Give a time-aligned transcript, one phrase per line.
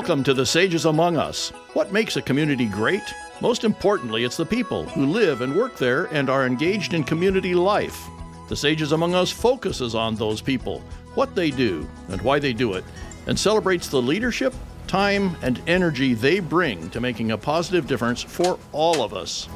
[0.00, 1.50] Welcome to the Sages Among Us.
[1.74, 3.02] What makes a community great?
[3.42, 7.54] Most importantly, it's the people who live and work there and are engaged in community
[7.54, 8.08] life.
[8.48, 10.82] The Sages Among Us focuses on those people,
[11.16, 12.84] what they do, and why they do it,
[13.26, 14.54] and celebrates the leadership,
[14.86, 19.50] time, and energy they bring to making a positive difference for all of us.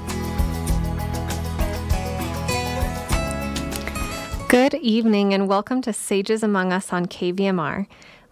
[4.51, 7.87] Good evening, and welcome to Sages Among Us on KVMR.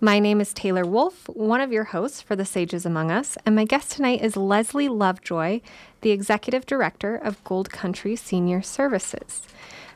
[0.04, 3.54] My name is Taylor Wolfe, one of your hosts for the Sages Among Us, and
[3.54, 5.60] my guest tonight is Leslie Lovejoy,
[6.00, 9.42] the Executive Director of Gold Country Senior Services.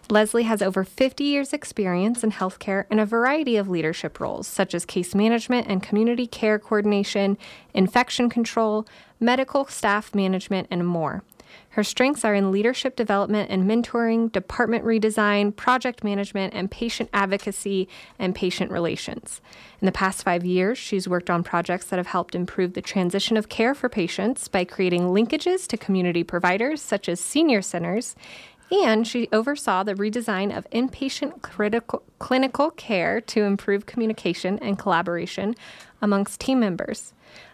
[0.09, 4.77] Leslie has over 50 years' experience in healthcare in a variety of leadership roles, such
[4.77, 7.37] as case management and community care coordination,
[7.75, 8.87] infection control,
[9.19, 11.25] medical staff management, and more.
[11.71, 17.89] Her strengths are in leadership development and mentoring, department redesign, project management, and patient advocacy
[18.19, 19.41] and patient relations.
[19.81, 23.37] In the past five years, she's worked on projects that have helped improve the transition
[23.37, 28.17] of care for patients by creating linkages to community providers such as senior centers
[28.71, 35.55] and she oversaw the redesign of inpatient critical, clinical care to improve communication and collaboration
[36.03, 37.13] amongst team members.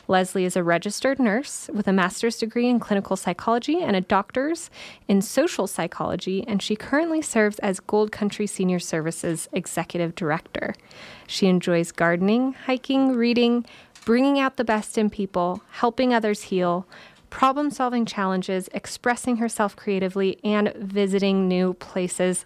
[0.08, 4.70] Leslie is a registered nurse with a master's degree in clinical psychology and a doctor's
[5.08, 10.75] in social psychology, and she currently serves as Gold Country Senior Services Executive Director.
[11.27, 13.64] She enjoys gardening, hiking, reading,
[14.05, 16.86] bringing out the best in people, helping others heal,
[17.30, 22.45] problem solving challenges, expressing herself creatively, and visiting new places.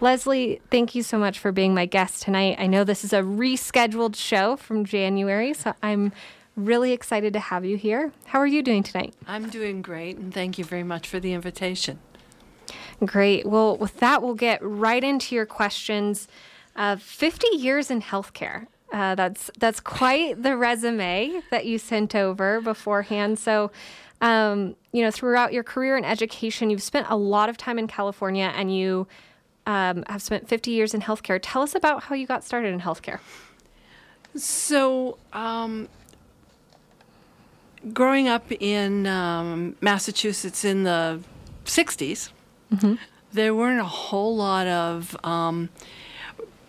[0.00, 2.56] Leslie, thank you so much for being my guest tonight.
[2.58, 6.12] I know this is a rescheduled show from January, so I'm
[6.58, 8.12] really excited to have you here.
[8.26, 9.14] How are you doing tonight?
[9.26, 12.00] I'm doing great, and thank you very much for the invitation.
[13.04, 13.46] Great.
[13.46, 16.26] Well, with that, we'll get right into your questions.
[16.74, 18.66] Uh, 50 years in healthcare.
[18.92, 23.38] Uh, that's that's quite the resume that you sent over beforehand.
[23.38, 23.70] So,
[24.20, 27.86] um, you know, throughout your career in education, you've spent a lot of time in
[27.86, 29.06] California and you
[29.66, 31.38] um, have spent 50 years in healthcare.
[31.40, 33.20] Tell us about how you got started in healthcare.
[34.34, 35.88] So, um,
[37.92, 41.20] growing up in um, Massachusetts in the
[41.64, 42.30] 60s,
[42.72, 42.94] mm-hmm.
[43.32, 45.68] there weren't a whole lot of um,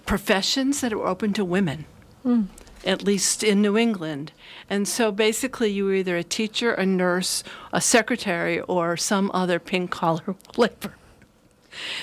[0.05, 1.85] professions that were open to women.
[2.25, 2.47] Mm
[2.85, 4.31] at least in New England.
[4.69, 7.43] And so basically, you were either a teacher, a nurse,
[7.73, 10.95] a secretary, or some other pink collar labor.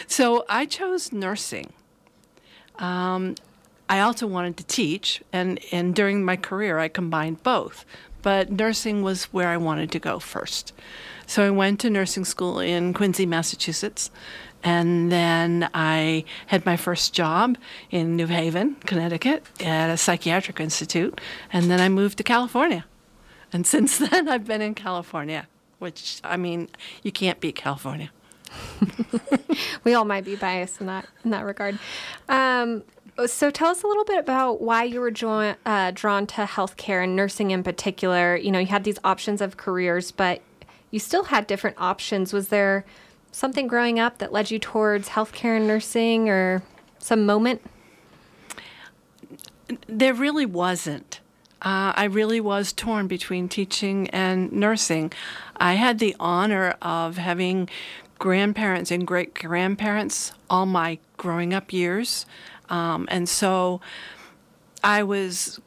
[0.07, 1.73] So I chose nursing.
[2.79, 3.35] Um,
[3.89, 7.85] I also wanted to teach, and, and during my career, I combined both.
[8.27, 10.73] But nursing was where I wanted to go first.
[11.29, 14.11] So I went to nursing school in Quincy, Massachusetts,
[14.65, 17.57] and then I had my first job
[17.89, 21.21] in New Haven, Connecticut, at a psychiatric institute.
[21.53, 22.85] And then I moved to California.
[23.53, 25.47] And since then, I've been in California,
[25.79, 26.69] which, I mean,
[27.05, 28.11] you can't beat California.
[29.85, 31.79] we all might be biased in that in that regard.
[32.29, 32.83] Um,
[33.25, 37.03] so tell us a little bit about why you were jo- uh, drawn to healthcare
[37.03, 38.37] and nursing in particular.
[38.37, 40.43] You know, you had these options of careers, but
[40.91, 42.33] you still had different options.
[42.33, 42.85] Was there
[43.33, 46.63] something growing up that led you towards healthcare and nursing or
[46.99, 47.63] some moment?
[49.87, 51.21] There really wasn't.
[51.63, 55.13] Uh, I really was torn between teaching and nursing.
[55.57, 57.69] I had the honor of having
[58.19, 62.27] grandparents and great grandparents all my growing up years.
[62.69, 63.81] Um, and so
[64.83, 65.61] I was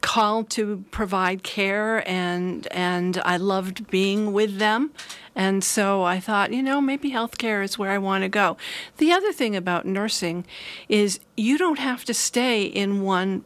[0.00, 4.92] called to provide care and and I loved being with them.
[5.34, 8.56] And so I thought, you know, maybe healthcare is where I want to go.
[8.98, 10.44] The other thing about nursing
[10.88, 13.44] is you don't have to stay in one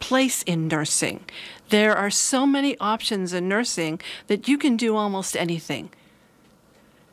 [0.00, 1.24] place in nursing.
[1.68, 5.90] There are so many options in nursing that you can do almost anything.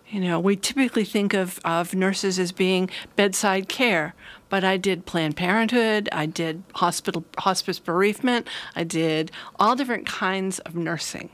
[0.10, 4.16] You know, we typically think of, of nurses as being bedside care,
[4.50, 10.60] but I did Planned Parenthood, I did hospital hospice bereavement, I did all different kinds
[10.60, 11.30] of nursing.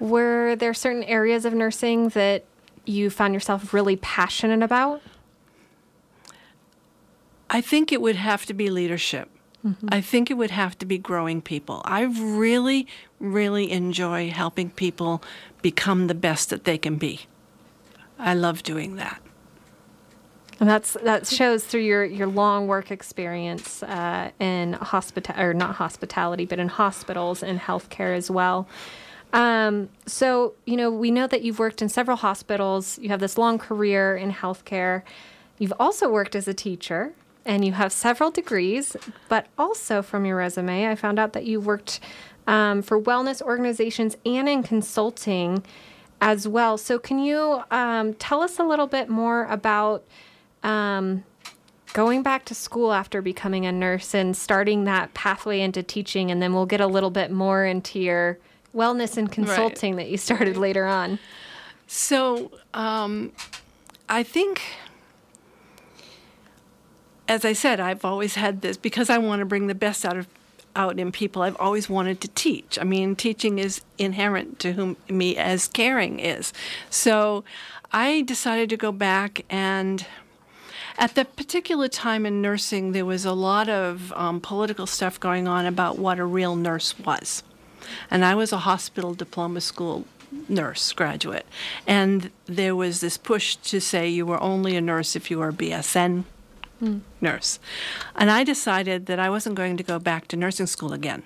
[0.00, 2.44] Were there certain areas of nursing that
[2.84, 5.02] you found yourself really passionate about?
[7.48, 9.28] I think it would have to be leadership.
[9.64, 9.88] Mm-hmm.
[9.92, 11.82] I think it would have to be growing people.
[11.84, 12.88] I really,
[13.20, 15.22] really enjoy helping people
[15.60, 17.20] become the best that they can be.
[18.18, 19.21] I love doing that.
[20.62, 25.74] And that's that shows through your, your long work experience uh, in hospital or not
[25.74, 28.68] hospitality, but in hospitals and healthcare as well.
[29.32, 32.96] Um, so you know we know that you've worked in several hospitals.
[33.00, 35.02] You have this long career in healthcare.
[35.58, 37.12] You've also worked as a teacher.
[37.44, 38.96] and you have several degrees,
[39.28, 41.98] but also from your resume, I found out that you worked
[42.46, 45.64] um, for wellness organizations and in consulting
[46.20, 46.78] as well.
[46.78, 50.04] So, can you um, tell us a little bit more about
[50.62, 51.24] um,
[51.92, 56.30] going back to school after becoming a nurse and starting that pathway into teaching?
[56.30, 58.38] And then we'll get a little bit more into your
[58.74, 60.04] wellness and consulting right.
[60.04, 61.18] that you started later on.
[61.86, 63.32] So, um,
[64.08, 64.62] I think
[67.28, 70.16] as I said, I've always had this because I want to bring the best out
[70.16, 70.26] of
[70.74, 71.42] out in people.
[71.42, 72.78] I've always wanted to teach.
[72.78, 76.52] I mean, teaching is inherent to whom me as caring is.
[76.88, 77.44] So
[77.92, 80.06] I decided to go back and
[80.98, 85.48] at the particular time in nursing, there was a lot of um, political stuff going
[85.48, 87.42] on about what a real nurse was.
[88.10, 90.06] And I was a hospital diploma school
[90.48, 91.46] nurse graduate.
[91.86, 95.48] And there was this push to say you were only a nurse if you were
[95.48, 96.24] a BSN
[96.82, 97.00] mm.
[97.20, 97.58] nurse.
[98.14, 101.22] And I decided that I wasn't going to go back to nursing school again.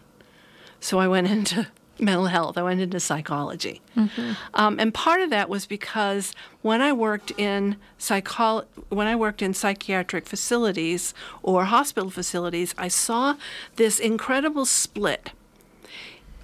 [0.80, 1.68] So I went into
[1.98, 2.58] mental health.
[2.58, 3.80] I went into psychology.
[3.96, 4.32] Mm-hmm.
[4.54, 6.32] Um, and part of that was because
[6.62, 12.88] when I worked in psychol- when I worked in psychiatric facilities or hospital facilities, I
[12.88, 13.36] saw
[13.76, 15.30] this incredible split.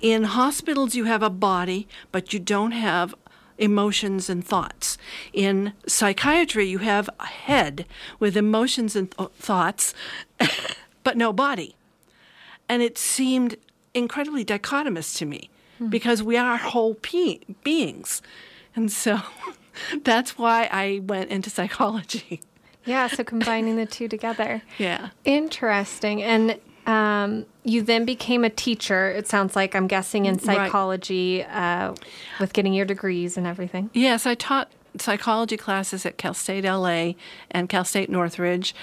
[0.00, 3.14] In hospitals, you have a body, but you don't have
[3.58, 4.98] emotions and thoughts.
[5.32, 7.86] In psychiatry, you have a head
[8.18, 9.94] with emotions and th- thoughts,
[11.04, 11.76] but no body.
[12.68, 13.56] And it seemed
[13.94, 15.88] incredibly dichotomous to me hmm.
[15.88, 18.22] because we are whole pe- beings.
[18.74, 19.20] And so
[20.04, 22.40] that's why I went into psychology.
[22.84, 24.62] Yeah, so combining the two together.
[24.78, 25.10] Yeah.
[25.24, 26.22] Interesting.
[26.22, 31.86] And um, you then became a teacher, it sounds like, I'm guessing, in psychology right.
[31.88, 31.94] uh,
[32.40, 33.90] with getting your degrees and everything.
[33.92, 34.68] Yes, I taught
[34.98, 37.12] psychology classes at Cal State LA
[37.50, 38.74] and Cal State Northridge.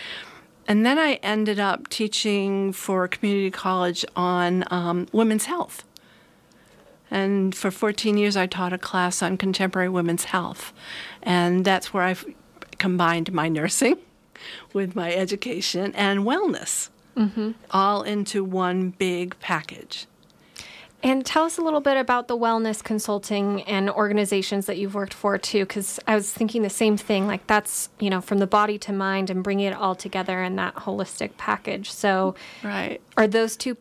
[0.70, 5.84] And then I ended up teaching for a community college on um, women's health.
[7.10, 10.72] And for 14 years, I taught a class on contemporary women's health.
[11.24, 12.24] And that's where I've
[12.78, 13.98] combined my nursing
[14.74, 17.52] with my education and wellness mm-hmm.
[17.72, 20.06] all into one big package.
[21.02, 25.14] And tell us a little bit about the wellness consulting and organizations that you've worked
[25.14, 27.26] for too, because I was thinking the same thing.
[27.26, 30.58] Like that's you know from the body to mind and bringing it all together in
[30.58, 31.92] that holistic package.
[31.92, 33.78] So, right, are those two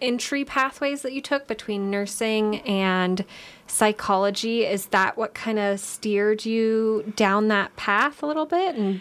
[0.00, 3.24] entry pathways that you took between nursing and
[3.66, 4.64] psychology?
[4.64, 9.00] Is that what kind of steered you down that path a little bit and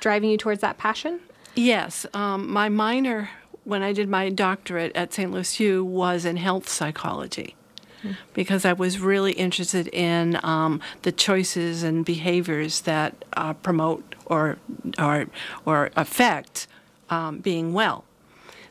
[0.00, 1.20] driving you towards that passion?
[1.54, 3.28] Yes, um, my minor
[3.64, 5.30] when I did my doctorate at St.
[5.30, 7.56] Louis U was in health psychology.
[8.02, 8.12] Hmm.
[8.34, 14.58] Because I was really interested in um, the choices and behaviors that uh, promote or
[14.98, 15.26] or
[15.64, 16.66] or affect
[17.10, 18.04] um, being well.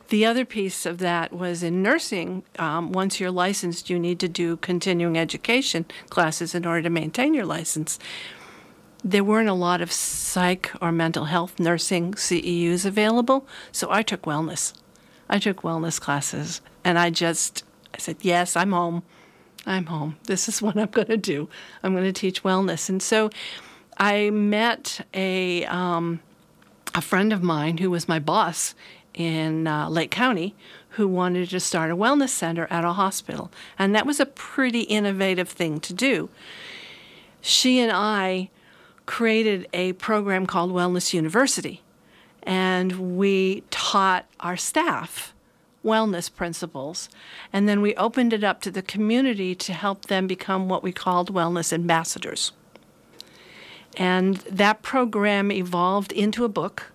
[0.09, 2.43] The other piece of that was in nursing.
[2.59, 7.33] Um, once you're licensed, you need to do continuing education classes in order to maintain
[7.33, 7.97] your license
[9.03, 14.23] there weren't a lot of psych or mental health nursing CEUs available, so I took
[14.23, 14.73] wellness.
[15.31, 17.63] I took wellness classes, and I just
[17.94, 19.01] I said, "Yes, I'm home.
[19.65, 20.17] I'm home.
[20.25, 21.50] This is what I'm going to do.
[21.82, 23.29] I'm going to teach wellness." And so,
[23.98, 26.20] I met a um,
[26.94, 28.75] a friend of mine who was my boss
[29.13, 30.53] in uh, Lake County
[30.96, 34.82] who wanted to start a wellness center at a hospital, and that was a pretty
[34.82, 36.29] innovative thing to do.
[37.39, 38.50] She and I
[39.05, 41.82] created a program called Wellness University,
[42.43, 45.33] and we taught our staff
[45.83, 47.10] wellness principles.
[47.51, 50.91] And then we opened it up to the community to help them become what we
[50.91, 52.51] called wellness ambassadors.
[53.98, 56.91] And that program evolved into a book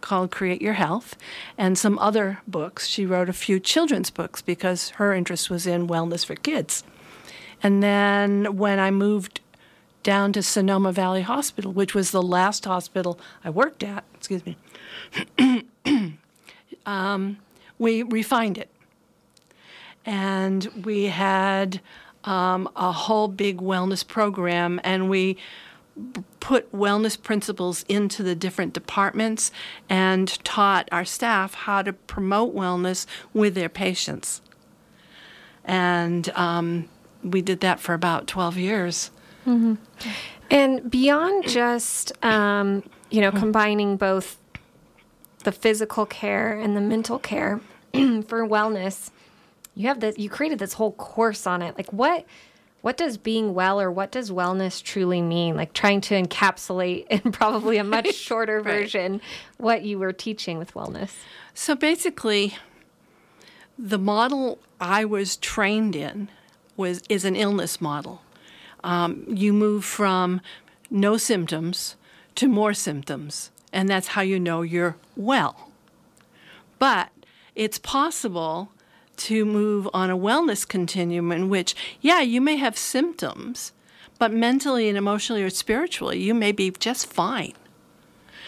[0.00, 1.16] called Create Your Health
[1.56, 2.86] and some other books.
[2.86, 6.84] She wrote a few children's books because her interest was in wellness for kids.
[7.62, 9.40] And then when I moved
[10.02, 14.04] down to Sonoma Valley Hospital, which was the last hospital I worked at.
[14.14, 14.56] Excuse me.
[16.86, 17.38] um,
[17.78, 18.70] we refined it,
[20.04, 21.80] and we had
[22.24, 25.36] um, a whole big wellness program, and we
[26.40, 29.50] put wellness principles into the different departments
[29.88, 34.40] and taught our staff how to promote wellness with their patients.
[35.64, 36.88] And um,
[37.22, 39.10] we did that for about 12 years.
[39.48, 39.74] Mm-hmm.
[40.50, 44.38] And beyond just, um, you know, combining both
[45.44, 47.60] the physical care and the mental care
[47.92, 49.10] for wellness,
[49.74, 51.76] you have this, you created this whole course on it.
[51.76, 52.26] Like what,
[52.82, 55.56] what does being well or what does wellness truly mean?
[55.56, 58.80] Like trying to encapsulate in probably a much shorter Right.
[58.80, 59.20] version
[59.56, 61.12] what you were teaching with wellness.
[61.54, 62.56] So basically,
[63.78, 66.28] the model I was trained in
[66.76, 68.22] was is an illness model.
[68.84, 70.40] Um, you move from
[70.90, 71.96] no symptoms
[72.36, 75.70] to more symptoms, and that's how you know you're well.
[76.78, 77.10] But
[77.54, 78.70] it's possible
[79.18, 83.72] to move on a wellness continuum in which, yeah, you may have symptoms,
[84.18, 87.54] but mentally and emotionally or spiritually, you may be just fine.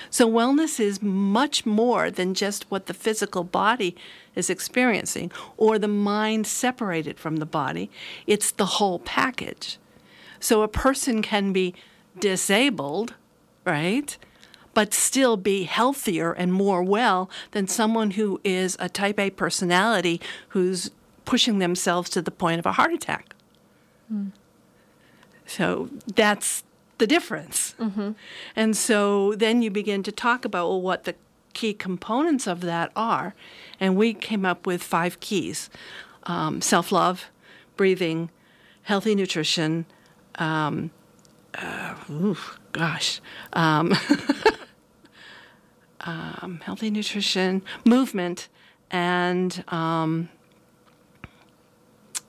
[0.08, 3.96] So, wellness is much more than just what the physical body
[4.34, 7.90] is experiencing or the mind separated from the body.
[8.26, 9.78] It's the whole package.
[10.40, 11.74] So, a person can be
[12.18, 13.14] disabled,
[13.64, 14.16] right?
[14.74, 20.20] But still be healthier and more well than someone who is a type A personality
[20.48, 20.90] who's
[21.24, 23.34] pushing themselves to the point of a heart attack.
[25.46, 26.64] So that's
[26.98, 27.74] the difference.
[28.56, 31.14] And so then you begin to talk about well, what the
[31.52, 33.34] key components of that are.
[33.78, 35.70] And we came up with five keys
[36.24, 37.26] um, self love,
[37.76, 38.30] breathing,
[38.82, 39.86] healthy nutrition,
[40.36, 40.90] um,
[41.54, 41.94] uh,
[42.72, 43.20] gosh,
[43.52, 43.94] um,
[46.00, 48.48] um, healthy nutrition, movement,
[48.90, 50.28] and um,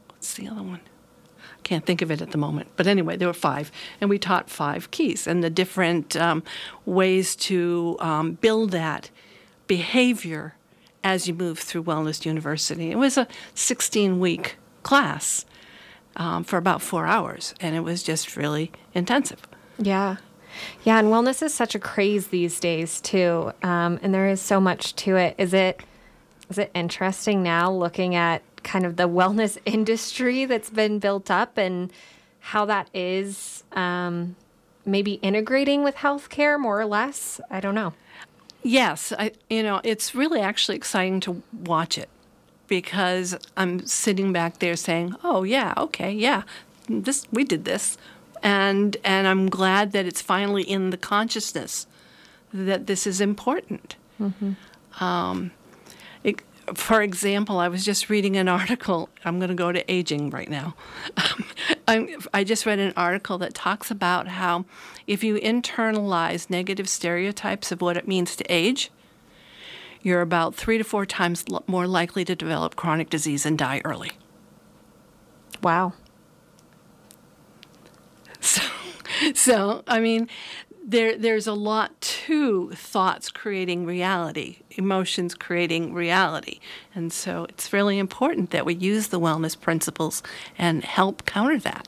[0.09, 0.81] what's the other one?
[1.39, 2.69] I can't think of it at the moment.
[2.75, 6.43] But anyway, there were five, and we taught five keys and the different um,
[6.85, 9.09] ways to um, build that
[9.67, 10.55] behavior
[11.03, 12.91] as you move through Wellness University.
[12.91, 15.45] It was a 16 week class
[16.15, 19.41] um, for about four hours, and it was just really intensive.
[19.77, 20.17] Yeah.
[20.83, 24.59] Yeah, and wellness is such a craze these days too, um, and there is so
[24.59, 25.35] much to it.
[25.37, 25.81] Is it
[26.49, 31.57] is it interesting now looking at kind of the wellness industry that's been built up
[31.57, 31.91] and
[32.39, 34.35] how that is um,
[34.85, 37.39] maybe integrating with healthcare more or less?
[37.49, 37.93] I don't know.
[38.63, 42.09] Yes, I, you know, it's really actually exciting to watch it
[42.71, 46.43] because I'm sitting back there saying, "Oh yeah, okay, yeah,
[46.87, 47.97] this we did this,"
[48.41, 51.85] and and I'm glad that it's finally in the consciousness
[52.53, 53.97] that this is important.
[55.01, 55.51] Um,
[56.23, 56.41] it,
[56.75, 59.09] for example, I was just reading an article.
[59.25, 60.75] I'm going to go to aging right now.
[61.89, 64.63] I'm, I just read an article that talks about how
[65.07, 68.91] if you internalize negative stereotypes of what it means to age,
[70.01, 73.81] you're about three to four times l- more likely to develop chronic disease and die
[73.85, 74.11] early.
[75.61, 75.93] Wow.
[78.43, 78.61] So,
[79.35, 80.27] so I mean,
[80.83, 86.59] there there's a lot to thoughts creating reality, emotions creating reality,
[86.95, 90.23] and so it's really important that we use the wellness principles
[90.57, 91.87] and help counter that.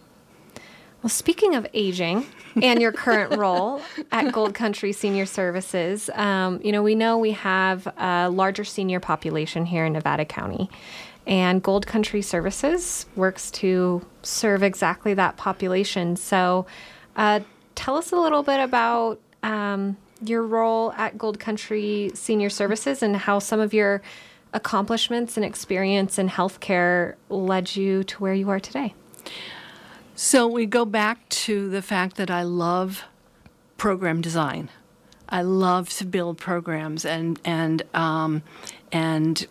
[1.04, 2.26] Well, speaking of aging
[2.62, 3.82] and your current role
[4.14, 9.02] at Gold Country Senior Services, um, you know, we know we have a larger senior
[9.02, 10.70] population here in Nevada County.
[11.28, 16.16] And Gold Country Services works to serve exactly that population.
[16.16, 16.66] So,
[17.18, 17.42] uh,
[17.76, 23.18] tell us a little bit about um, your role at Gold Country Senior Services and
[23.18, 24.02] how some of your
[24.54, 28.94] accomplishments and experience in healthcare led you to where you are today.
[30.26, 33.04] So we go back to the fact that I love
[33.76, 34.70] program design.
[35.28, 38.42] I love to build programs and and um,
[38.90, 39.46] and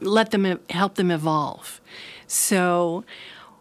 [0.00, 1.80] let them help them evolve.
[2.28, 3.04] So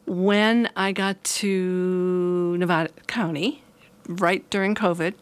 [0.05, 3.63] when I got to Nevada County,
[4.07, 5.15] right during COVID,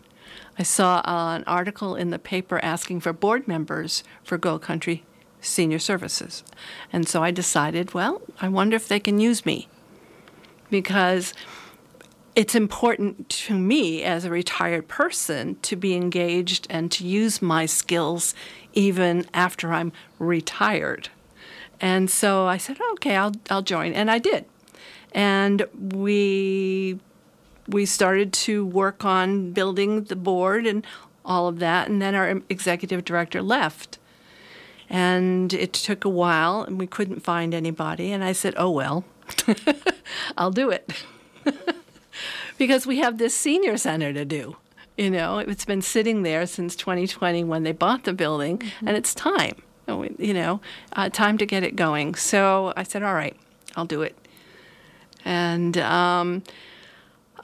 [0.59, 5.05] I saw an article in the paper asking for board members for Gold Country
[5.39, 6.43] Senior Services.
[6.91, 9.69] And so I decided, well, I wonder if they can use me
[10.69, 11.33] because
[12.35, 17.65] it's important to me as a retired person to be engaged and to use my
[17.65, 18.35] skills
[18.73, 21.09] even after I'm retired.
[21.81, 23.93] And so I said, okay, I'll, I'll join.
[23.93, 24.45] And I did.
[25.13, 26.99] And we
[27.67, 30.85] we started to work on building the board and
[31.25, 31.89] all of that.
[31.89, 33.99] And then our executive director left.
[34.89, 38.11] And it took a while, and we couldn't find anybody.
[38.13, 39.03] And I said, oh, well,
[40.37, 40.91] I'll do it.
[42.57, 44.57] because we have this senior center to do.
[44.97, 49.13] You know, it's been sitting there since 2020 when they bought the building, and it's
[49.13, 50.59] time, you know,
[50.93, 52.15] uh, time to get it going.
[52.15, 53.37] So I said, all right,
[53.75, 54.17] I'll do it.
[55.23, 56.41] And um,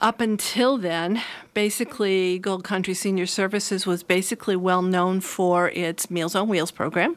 [0.00, 1.22] up until then,
[1.52, 7.16] basically, Gold Country Senior Services was basically well known for its Meals on Wheels program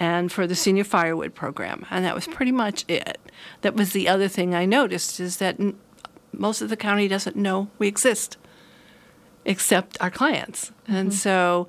[0.00, 1.84] and for the senior firewood program.
[1.90, 3.18] And that was pretty much it.
[3.60, 5.78] That was the other thing I noticed is that n-
[6.32, 8.38] most of the county doesn't know we exist
[9.44, 10.72] except our clients.
[10.88, 11.68] And so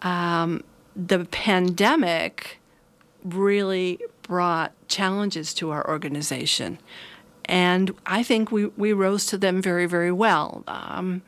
[0.00, 0.62] um,
[0.94, 2.60] the pandemic
[3.24, 6.78] really brought challenges to our organization.
[7.46, 10.62] And I think we, we rose to them very, very well.
[10.68, 11.22] Um,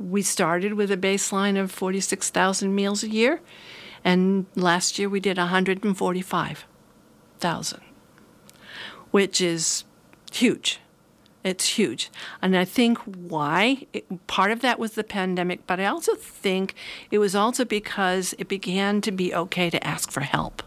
[0.00, 3.40] we started with a baseline of 46,000 meals a year,
[4.04, 7.80] and last year we did 145,000,
[9.10, 9.84] which is
[10.32, 10.80] huge.
[11.44, 12.10] It's huge.
[12.42, 16.74] And I think why, it, part of that was the pandemic, but I also think
[17.10, 20.62] it was also because it began to be okay to ask for help.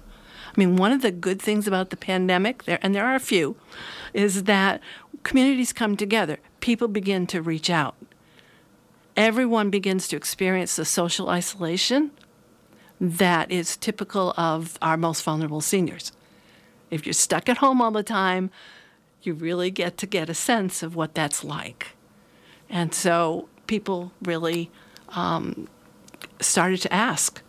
[0.47, 3.19] I mean, one of the good things about the pandemic, there, and there are a
[3.19, 3.55] few,
[4.13, 4.81] is that
[5.23, 6.39] communities come together.
[6.59, 7.95] People begin to reach out.
[9.15, 12.11] Everyone begins to experience the social isolation
[13.01, 16.11] that is typical of our most vulnerable seniors.
[16.91, 18.51] If you're stuck at home all the time,
[19.23, 21.95] you really get to get a sense of what that's like.
[22.69, 24.69] And so people really
[25.09, 25.67] um,
[26.39, 27.41] started to ask.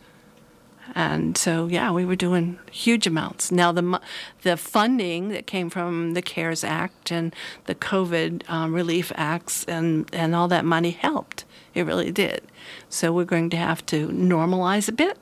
[0.94, 3.52] And so, yeah, we were doing huge amounts.
[3.52, 4.00] Now, the
[4.42, 7.34] the funding that came from the CARES Act and
[7.66, 11.44] the COVID um, relief acts and, and all that money helped.
[11.72, 12.42] It really did.
[12.88, 15.16] So we're going to have to normalize a bit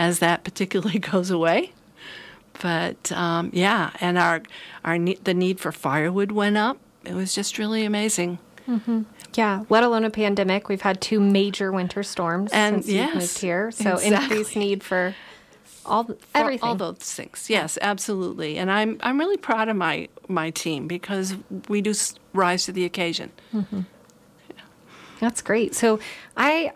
[0.00, 1.72] as that particularly goes away.
[2.62, 4.42] But um, yeah, and our
[4.84, 6.78] our ne- the need for firewood went up.
[7.04, 8.38] It was just really amazing.
[9.34, 10.68] Yeah, let alone a pandemic.
[10.68, 13.70] We've had two major winter storms And since yes, moved here.
[13.72, 14.38] So exactly.
[14.38, 15.14] increased need for
[15.84, 16.68] all For everything.
[16.68, 17.50] all those things.
[17.50, 18.58] Yes, absolutely.
[18.58, 21.34] And I'm I'm really proud of my my team because
[21.68, 21.92] we do
[22.32, 23.32] rise to the occasion.
[25.20, 25.74] That's great.
[25.74, 25.98] So
[26.36, 26.72] I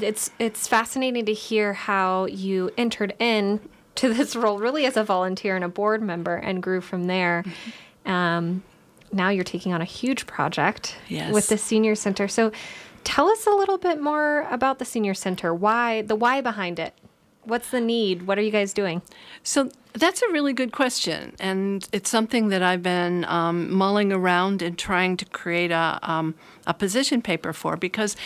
[0.00, 3.60] it's it's fascinating to hear how you entered in
[3.96, 7.44] to this role really as a volunteer and a board member and grew from there.
[8.06, 8.62] Um,
[9.12, 11.32] now you're taking on a huge project Yes.
[11.34, 12.26] with the senior center.
[12.28, 12.50] So
[13.04, 15.52] tell us a little bit more about the senior center.
[15.54, 16.94] Why the why behind it?
[17.44, 18.22] What's the need?
[18.28, 19.02] What are you guys doing?
[19.42, 24.62] So that's a really good question, and it's something that I've been um, mulling around
[24.62, 26.34] and trying to create a um,
[26.66, 28.16] a position paper for because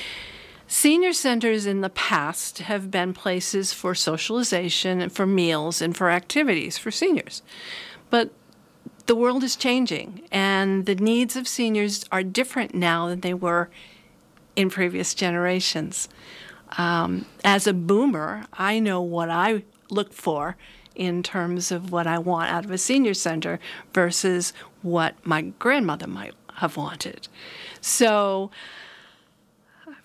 [0.67, 6.11] senior centers in the past have been places for socialization and for meals and for
[6.11, 7.43] activities for seniors,
[8.11, 8.33] but
[9.07, 13.71] the world is changing, and the needs of seniors are different now than they were
[14.57, 16.09] in previous generations.
[16.77, 20.57] Um, as a boomer, I know what I look for
[20.97, 23.61] in terms of what I want out of a senior center
[23.93, 24.53] versus
[24.83, 27.29] what my grandmother might have wanted.
[27.81, 28.51] So,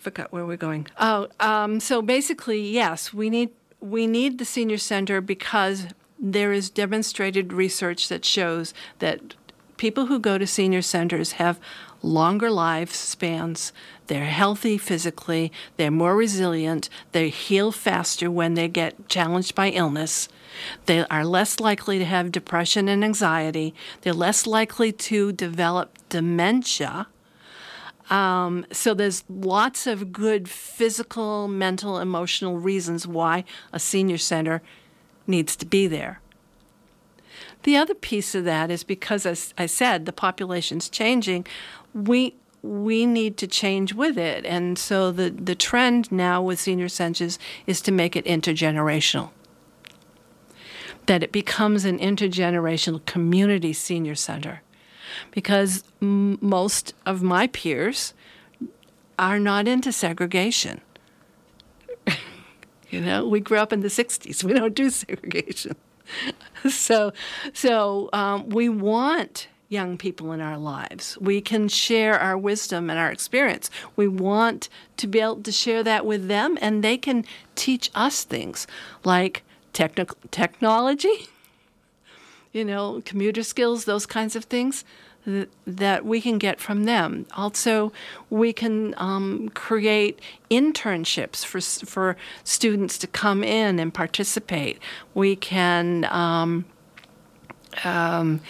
[0.01, 0.87] forgot where we're going.
[0.99, 5.87] Oh, um, so basically, yes, we need we need the senior center because
[6.19, 9.33] there is demonstrated research that shows that
[9.77, 11.59] people who go to senior centers have
[12.03, 13.71] longer lifespans.
[14.07, 15.51] They're healthy physically.
[15.77, 16.89] They're more resilient.
[17.11, 20.29] They heal faster when they get challenged by illness.
[20.85, 23.73] They are less likely to have depression and anxiety.
[24.01, 27.07] They're less likely to develop dementia.
[28.12, 34.62] Um, so there's lots of good physical, mental, emotional reasons why a senior center
[35.26, 36.19] needs to be there.
[37.63, 41.47] The other piece of that is because, as I said, the population's changing.
[41.93, 46.89] We we need to change with it, and so the the trend now with senior
[46.89, 49.30] centers is to make it intergenerational.
[51.06, 54.62] That it becomes an intergenerational community senior center,
[55.32, 58.13] because m- most of my peers
[59.19, 60.82] are not into segregation.
[62.89, 64.43] you know, we grew up in the '60s.
[64.43, 65.76] We don't do segregation.
[66.69, 67.13] so,
[67.54, 71.17] so um, we want young people in our lives.
[71.19, 73.69] We can share our wisdom and our experience.
[73.95, 77.24] We want to be able to share that with them, and they can
[77.56, 78.67] teach us things
[79.06, 81.30] like technical technology,
[82.52, 84.84] you know, commuter skills, those kinds of things
[85.25, 87.25] th- that we can get from them.
[87.34, 87.91] Also,
[88.29, 94.79] we can um, create internships for for students to come in and participate.
[95.13, 96.05] We can.
[96.05, 96.65] Um,
[97.84, 98.41] um,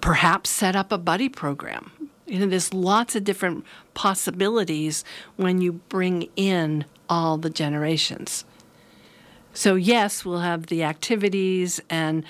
[0.00, 1.90] perhaps set up a buddy program.
[2.26, 5.04] You know, there's lots of different possibilities
[5.36, 8.44] when you bring in all the generations.
[9.54, 12.24] So, yes, we'll have the activities and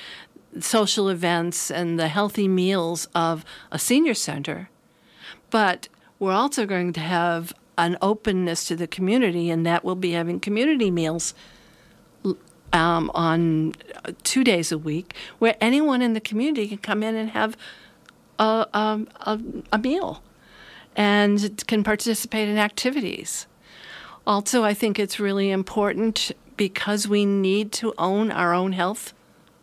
[0.60, 4.70] social events and the healthy meals of a senior center,
[5.50, 10.12] but we're also going to have an openness to the community, and that we'll be
[10.12, 11.32] having community meals
[12.72, 13.72] um, on
[14.04, 17.56] uh, two days a week where anyone in the community can come in and have
[18.38, 19.40] a, um, a,
[19.72, 20.22] a meal
[20.96, 23.46] and can participate in activities.
[24.26, 29.14] Also, I think it's really important because we need to own our own health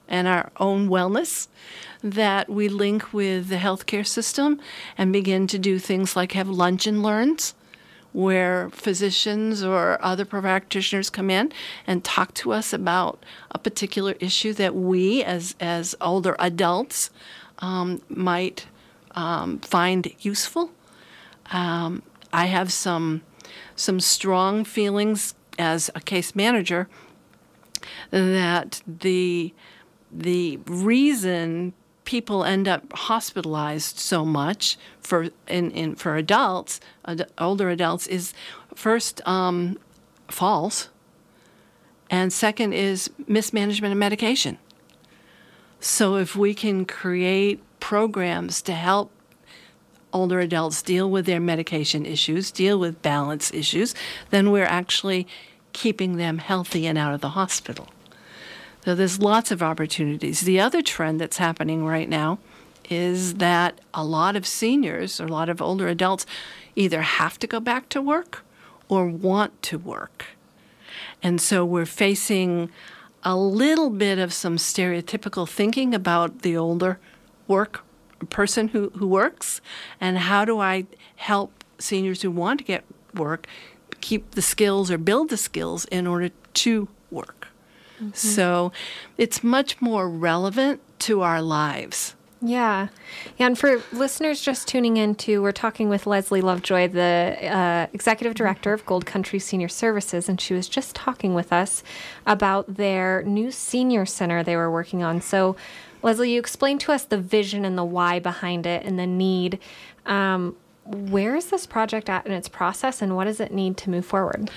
[0.07, 1.47] and our own wellness
[2.03, 4.59] that we link with the healthcare system
[4.97, 7.55] and begin to do things like have lunch and learns
[8.13, 11.51] where physicians or other practitioners come in
[11.85, 17.09] and talk to us about a particular issue that we, as, as older adults,
[17.59, 18.67] um, might
[19.15, 20.71] um, find useful.
[21.51, 23.21] Um, I have some
[23.75, 26.87] some strong feelings as a case manager
[28.11, 29.53] that the
[30.15, 31.73] the reason
[32.05, 38.33] people end up hospitalized so much for in, in for adults, ad, older adults, is
[38.73, 39.77] first um,
[40.29, 40.89] falls,
[42.09, 44.57] and second is mismanagement of medication.
[45.79, 49.11] So if we can create programs to help
[50.13, 53.93] older adults deal with their medication issues, deal with balance issues,
[54.29, 55.27] then we're actually
[55.73, 57.89] keeping them healthy and out of the hospital.
[58.85, 60.41] So there's lots of opportunities.
[60.41, 62.37] The other trend that's happening right now
[62.87, 66.27] is that a lot of seniors or a lot of older adults
[66.75, 68.45] either have to go back to work
[68.87, 70.25] or want to work.
[71.23, 72.69] And so we're facing
[73.23, 76.99] a little bit of some stereotypical thinking about the older
[77.47, 77.83] work
[78.29, 79.61] person who, who works
[79.99, 83.47] and how do I help seniors who want to get work
[83.99, 87.44] keep the skills or build the skills in order to work.
[87.95, 88.11] Mm-hmm.
[88.13, 88.71] So
[89.17, 92.15] it's much more relevant to our lives.
[92.41, 92.89] Yeah.
[93.39, 98.35] And for listeners just tuning in to, we're talking with Leslie Lovejoy, the uh, executive
[98.35, 101.81] director of Gold Country Senior Services, and she was just talking with us
[102.27, 105.21] about their new senior center they were working on.
[105.21, 105.55] So,
[106.03, 109.57] Leslie, you explained to us the vision and the why behind it and the need.
[110.05, 110.55] Um,
[110.85, 114.05] where is this project at in its process, and what does it need to move
[114.05, 114.51] forward?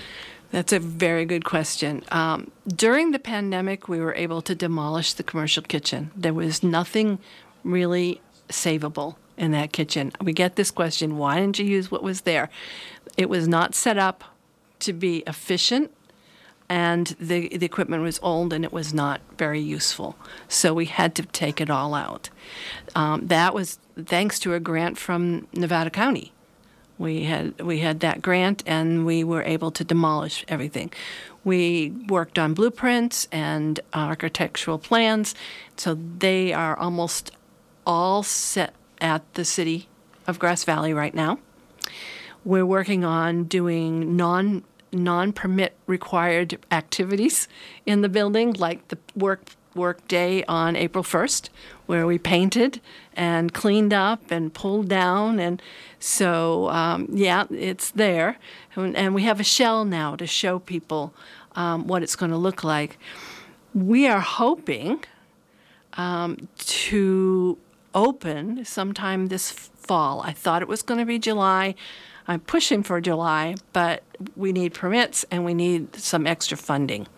[0.51, 2.03] That's a very good question.
[2.11, 6.11] Um, during the pandemic, we were able to demolish the commercial kitchen.
[6.17, 7.19] There was nothing
[7.65, 10.13] really savable in that kitchen.
[10.23, 12.49] We get this question why didn't you use what was there?
[13.17, 14.25] It was not set up
[14.81, 15.93] to be efficient,
[16.69, 20.17] and the, the equipment was old and it was not very useful.
[20.49, 22.31] So we had to take it all out.
[22.95, 26.33] Um, that was thanks to a grant from Nevada County
[26.99, 30.93] we had we had that grant, and we were able to demolish everything.
[31.45, 35.35] We worked on blueprints and architectural plans,
[35.77, 37.31] so they are almost
[37.87, 39.89] all set at the city
[40.27, 41.39] of Grass Valley right now.
[42.45, 47.49] We're working on doing non non permit required activities
[47.87, 51.49] in the building, like the work work day on April 1st,
[51.87, 52.81] where we painted
[53.19, 55.41] and cleaned up and pulled down.
[55.41, 55.61] And
[55.99, 58.39] so, um, yeah, it's there.
[58.77, 61.13] And, and, we have a shell now to show people
[61.57, 62.97] um, what it's going to look like.
[63.75, 65.05] We are hoping
[65.95, 67.59] um, to
[67.93, 70.23] open sometime this fall.
[70.23, 71.75] I thought it was going to be July.
[72.29, 74.05] I'm pushing for July, but
[74.37, 77.09] we need permits and we need some extra funding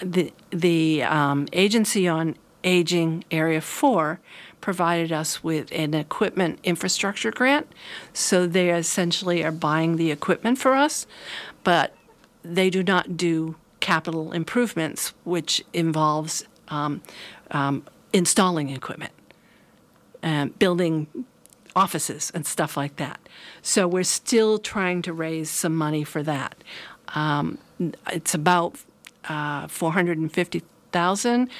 [0.00, 4.20] the the um, agency on aging area 4
[4.60, 7.66] provided us with an equipment infrastructure grant.
[8.12, 11.06] So they essentially are buying the equipment for us
[11.64, 11.94] but
[12.42, 17.02] they do not do capital improvements which involves um,
[17.50, 19.12] um, installing equipment
[20.22, 21.06] and building
[21.76, 23.20] offices and stuff like that.
[23.62, 26.56] So we're still trying to raise some money for that.
[27.08, 27.58] Um,
[28.10, 28.76] it's about
[29.28, 31.50] uh, 450,000.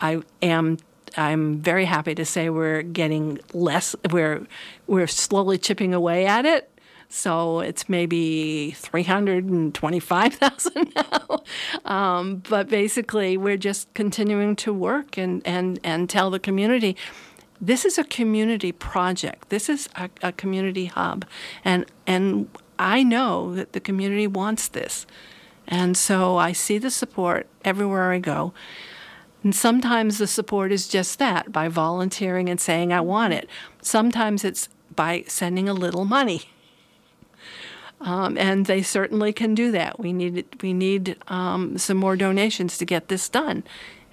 [0.00, 0.78] I am
[1.16, 3.94] I'm very happy to say we're getting less.
[4.10, 4.46] We're
[4.86, 6.70] we're slowly chipping away at it.
[7.12, 11.42] So it's maybe 325,000 now.
[11.84, 16.96] Um, but basically, we're just continuing to work and, and, and tell the community
[17.60, 19.50] this is a community project.
[19.50, 21.26] This is a, a community hub.
[21.64, 25.04] And, and I know that the community wants this.
[25.66, 28.54] And so I see the support everywhere I go.
[29.42, 33.48] And sometimes the support is just that by volunteering and saying, I want it.
[33.80, 36.42] Sometimes it's by sending a little money.
[38.02, 39.98] Um, and they certainly can do that.
[39.98, 43.62] We need we need um, some more donations to get this done,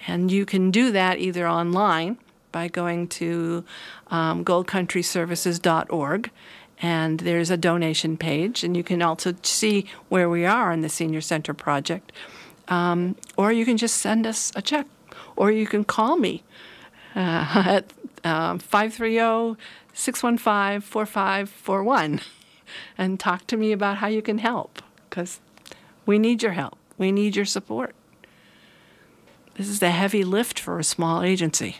[0.05, 2.17] and you can do that either online
[2.51, 3.63] by going to
[4.07, 6.31] um, goldcountryservices.org
[6.79, 10.89] and there's a donation page, and you can also see where we are in the
[10.89, 12.11] Senior Center project.
[12.67, 14.85] Um, or you can just send us a check,
[15.37, 16.43] or you can call me
[17.15, 17.19] uh,
[17.65, 19.59] at um, 530
[19.93, 22.19] 615 4541
[22.97, 25.39] and talk to me about how you can help because
[26.05, 26.77] we need your help.
[26.97, 27.95] We need your support.
[29.55, 31.77] This is a heavy lift for a small agency.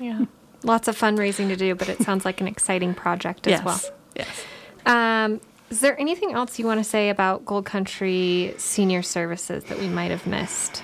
[0.00, 0.24] Yeah.
[0.64, 3.64] Lots of fundraising to do, but it sounds like an exciting project as yes.
[3.64, 3.80] well.
[4.16, 4.44] Yes.
[4.86, 9.78] Um, is there anything else you want to say about Gold Country Senior Services that
[9.78, 10.82] we might have missed?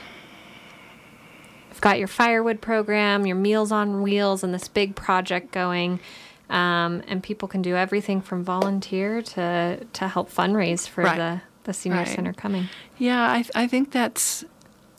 [1.85, 6.01] Got your firewood program, your Meals on Wheels, and this big project going.
[6.49, 11.19] Um, and people can do everything from volunteer to, to help fundraise for Right.
[11.19, 12.09] the, the senior Right.
[12.09, 12.71] center coming.
[12.97, 14.47] Yeah, I, I think that's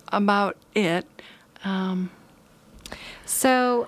[0.10, 1.08] about it.
[3.26, 3.88] So,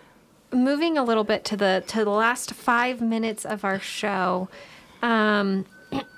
[0.51, 4.49] moving a little bit to the to the last five minutes of our show,
[5.03, 5.65] um,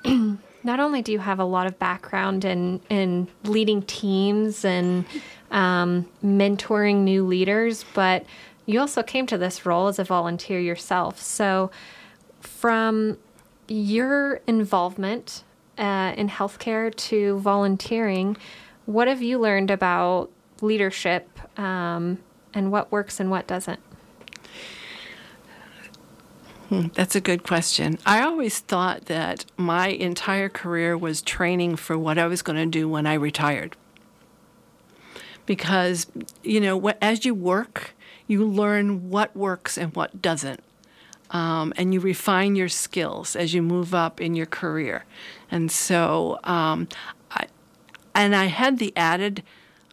[0.64, 5.04] not only do you have a lot of background in in leading teams and
[5.52, 8.26] um, mentoring new leaders, but
[8.66, 11.20] you also came to this role as a volunteer yourself.
[11.20, 11.72] So,
[12.42, 13.18] from
[13.68, 15.44] your involvement
[15.78, 18.38] uh, in healthcare to volunteering,
[18.86, 20.30] what have you learned about
[20.62, 21.28] leadership
[21.60, 22.20] um,
[22.54, 23.80] and what works and what doesn't?
[26.70, 27.98] That's a good question.
[28.06, 32.68] I always thought that my entire career was training for what I was going to
[32.68, 33.76] do when I retired.
[35.50, 36.06] Because,
[36.44, 37.96] you know, as you work,
[38.28, 40.60] you learn what works and what doesn't.
[41.32, 45.06] Um, and you refine your skills as you move up in your career.
[45.50, 46.88] And so, um,
[47.32, 47.48] I,
[48.14, 49.42] and I had the added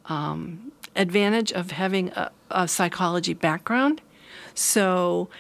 [0.05, 4.03] um, advantage of having a, a psychology background.
[4.53, 5.31] So,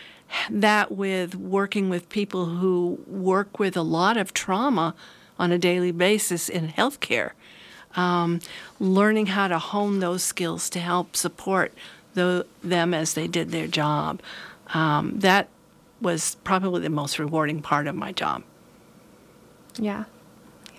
[0.49, 4.95] that with working with people who work with a lot of trauma
[5.39, 7.33] on a daily basis in healthcare,
[7.97, 8.41] um,
[8.79, 11.73] learning how to hone those skills to help support
[12.15, 14.21] the, them as they did their job,
[14.75, 15.49] um, that
[16.01, 18.43] was probably the most rewarding part of my job.
[19.79, 20.05] Yeah,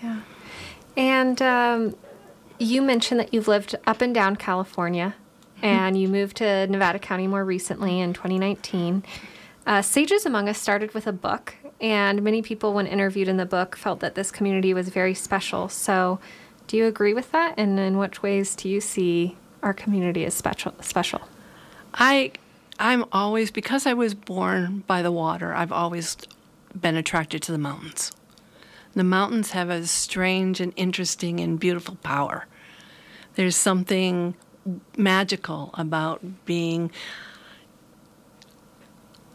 [0.02, 0.20] yeah.
[0.96, 1.96] And um,
[2.58, 5.14] you mentioned that you've lived up and down California,
[5.62, 9.02] and you moved to Nevada County more recently in 2019.
[9.66, 13.46] Uh, Sages Among Us started with a book, and many people, when interviewed in the
[13.46, 15.68] book, felt that this community was very special.
[15.68, 16.20] So,
[16.68, 17.54] do you agree with that?
[17.56, 20.74] And in which ways do you see our community as special?
[20.80, 21.22] Special.
[21.94, 22.32] I
[22.78, 26.16] I'm always because I was born by the water, I've always
[26.78, 28.12] been attracted to the mountains.
[28.94, 32.46] The mountains have a strange and interesting and beautiful power.
[33.34, 34.34] There's something
[34.96, 36.90] magical about being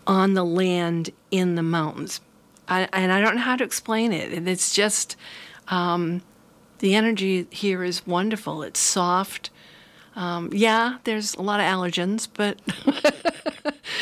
[0.06, 2.22] on the land in the mountains.
[2.68, 4.48] I, and I don't know how to explain it.
[4.48, 5.16] It's just
[5.68, 6.22] um,
[6.84, 8.62] the energy here is wonderful.
[8.62, 9.50] It's soft.
[10.18, 12.60] Um, yeah, there's a lot of allergens, but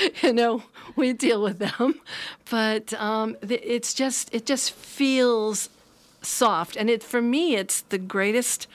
[0.23, 0.63] you know
[0.95, 2.01] we deal with them.
[2.49, 5.69] But um, it's just it just feels
[6.23, 8.65] soft, and it for me it's the greatest,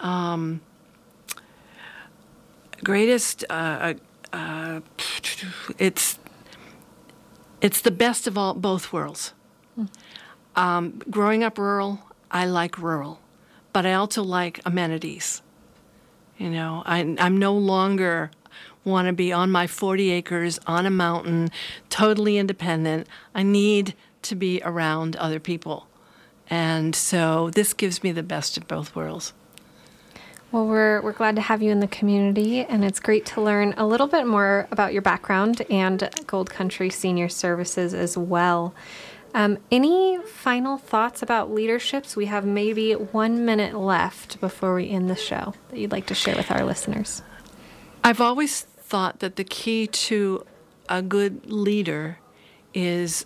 [0.00, 0.60] um,
[2.82, 3.44] greatest.
[3.48, 3.94] Uh,
[4.32, 4.80] uh,
[5.78, 6.18] it's
[7.60, 9.32] it's the best of all both worlds.
[10.56, 12.00] Um, growing up rural,
[12.32, 13.20] I like rural,
[13.72, 15.42] but I also like amenities.
[16.38, 18.30] You know, I, I'm no longer
[18.84, 21.50] want to be on my 40 acres on a mountain,
[21.90, 23.06] totally independent.
[23.34, 25.86] I need to be around other people.
[26.48, 29.32] And so this gives me the best of both worlds.
[30.50, 33.72] Well, we're, we're glad to have you in the community, and it's great to learn
[33.78, 38.74] a little bit more about your background and Gold Country Senior Services as well.
[39.34, 42.16] Um, any final thoughts about leaderships?
[42.16, 46.14] We have maybe one minute left before we end the show that you'd like to
[46.14, 47.22] share with our listeners.
[48.04, 50.44] I've always thought that the key to
[50.88, 52.18] a good leader
[52.74, 53.24] is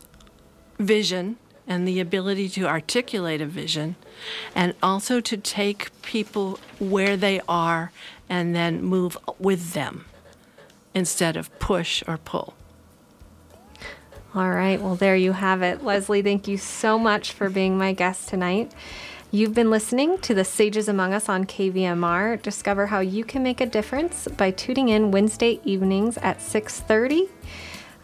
[0.79, 3.97] vision and the ability to articulate a vision
[4.55, 7.91] and also to take people where they are
[8.29, 10.05] and then move with them
[10.95, 12.55] instead of push or pull.
[14.37, 15.83] All right, well, there you have it.
[15.83, 18.71] Leslie, thank you so much for being my guest tonight.
[19.31, 22.43] You've been listening to the Sages Among Us on KVMR.
[22.43, 27.31] Discover how you can make a difference by tuning in Wednesday evenings at 6:30.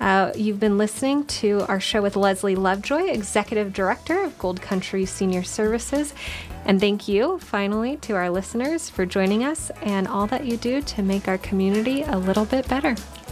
[0.01, 5.05] Uh, you've been listening to our show with Leslie Lovejoy, Executive Director of Gold Country
[5.05, 6.14] Senior Services.
[6.64, 10.81] And thank you, finally, to our listeners for joining us and all that you do
[10.81, 12.97] to make our community a little bit better.